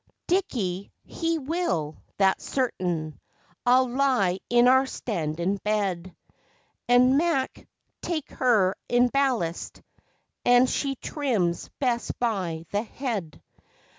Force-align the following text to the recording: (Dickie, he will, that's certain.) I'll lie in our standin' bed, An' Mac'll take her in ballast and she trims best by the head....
(Dickie, 0.25 0.91
he 1.05 1.37
will, 1.37 2.01
that's 2.17 2.43
certain.) 2.43 3.19
I'll 3.67 3.87
lie 3.87 4.39
in 4.49 4.67
our 4.67 4.87
standin' 4.87 5.57
bed, 5.57 6.15
An' 6.89 7.17
Mac'll 7.17 7.65
take 8.01 8.31
her 8.31 8.73
in 8.89 9.09
ballast 9.09 9.83
and 10.43 10.67
she 10.67 10.95
trims 10.95 11.69
best 11.79 12.17
by 12.17 12.65
the 12.71 12.81
head.... 12.81 13.43